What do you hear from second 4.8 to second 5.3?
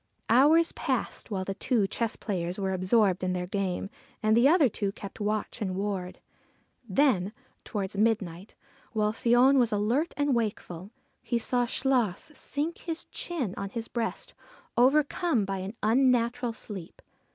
kept